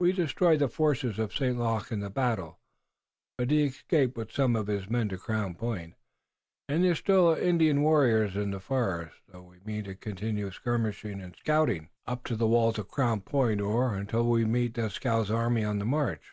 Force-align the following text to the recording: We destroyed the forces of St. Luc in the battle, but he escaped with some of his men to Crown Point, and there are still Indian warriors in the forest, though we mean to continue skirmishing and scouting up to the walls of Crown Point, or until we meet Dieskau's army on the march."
We 0.00 0.12
destroyed 0.12 0.60
the 0.60 0.68
forces 0.68 1.18
of 1.18 1.34
St. 1.34 1.58
Luc 1.58 1.92
in 1.92 2.00
the 2.00 2.08
battle, 2.08 2.58
but 3.36 3.50
he 3.50 3.64
escaped 3.64 4.16
with 4.16 4.32
some 4.32 4.56
of 4.56 4.66
his 4.66 4.88
men 4.88 5.10
to 5.10 5.18
Crown 5.18 5.54
Point, 5.56 5.92
and 6.70 6.82
there 6.82 6.92
are 6.92 6.94
still 6.94 7.34
Indian 7.34 7.82
warriors 7.82 8.34
in 8.34 8.52
the 8.52 8.60
forest, 8.60 9.16
though 9.30 9.42
we 9.42 9.58
mean 9.66 9.84
to 9.84 9.94
continue 9.94 10.50
skirmishing 10.50 11.20
and 11.20 11.36
scouting 11.36 11.90
up 12.06 12.24
to 12.24 12.34
the 12.34 12.48
walls 12.48 12.78
of 12.78 12.88
Crown 12.88 13.20
Point, 13.20 13.60
or 13.60 13.94
until 13.94 14.26
we 14.30 14.46
meet 14.46 14.72
Dieskau's 14.72 15.30
army 15.30 15.64
on 15.64 15.80
the 15.80 15.84
march." 15.84 16.32